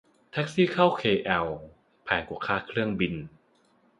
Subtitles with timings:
[0.31, 1.47] แท็กซี่เข้าเคแอล
[2.03, 3.13] แพงกว่าค่าเครื่องบิน